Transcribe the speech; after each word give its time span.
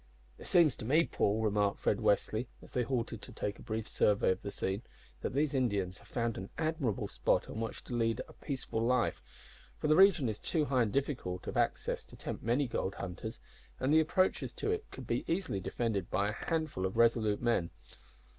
"It 0.39 0.47
seems 0.47 0.75
to 0.77 0.83
me, 0.85 1.05
Paul," 1.05 1.43
remarked 1.43 1.77
Fred 1.77 1.99
Westly, 1.99 2.47
as 2.63 2.71
they 2.71 2.81
halted 2.81 3.21
to 3.21 3.31
take 3.31 3.59
a 3.59 3.61
brief 3.61 3.87
survey 3.87 4.31
of 4.31 4.41
the 4.41 4.49
scene, 4.49 4.81
"that 5.21 5.33
these 5.33 5.53
Indians 5.53 5.99
have 5.99 6.07
found 6.07 6.39
an 6.39 6.49
admirable 6.57 7.07
spot 7.07 7.47
on 7.47 7.59
which 7.61 7.83
to 7.83 7.93
lead 7.93 8.19
a 8.27 8.33
peaceful 8.33 8.81
life, 8.81 9.21
for 9.77 9.87
the 9.87 9.95
region 9.95 10.27
is 10.27 10.39
too 10.39 10.65
high 10.65 10.81
and 10.81 10.91
difficult 10.91 11.45
of 11.45 11.55
access 11.55 12.03
to 12.05 12.15
tempt 12.15 12.43
many 12.43 12.67
gold 12.67 12.95
hunters, 12.95 13.39
and 13.79 13.93
the 13.93 13.99
approaches 13.99 14.55
to 14.55 14.71
it 14.71 14.89
could 14.89 15.05
be 15.05 15.23
easily 15.31 15.59
defended 15.59 16.09
by 16.09 16.29
a 16.29 16.45
handful 16.47 16.87
of 16.87 16.97
resolute 16.97 17.39
men." 17.43 17.69